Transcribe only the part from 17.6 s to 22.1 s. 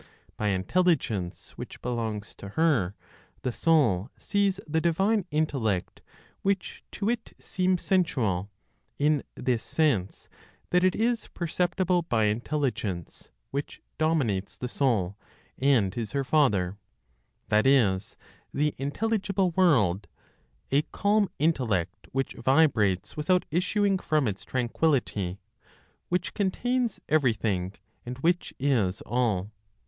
is, the intelligible world, a calm intellect